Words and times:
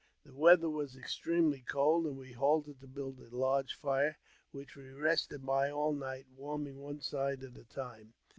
The 0.23 0.33
weather 0.33 0.67
was 0.67 0.97
extremely 0.97 1.61
cold, 1.61 2.07
and 2.07 2.17
we 2.17 2.31
halted 2.31 2.81
to 2.81 2.87
build 2.87 3.19
a 3.19 3.35
large 3.35 3.75
fire, 3.75 4.17
which 4.51 4.75
we 4.75 4.89
rested 4.89 5.45
by 5.45 5.69
all 5.69 5.93
night, 5.93 6.25
warming 6.35 6.79
one 6.79 7.01
side 7.01 7.43
at 7.43 7.55
a 7.55 7.65
time. 7.65 8.15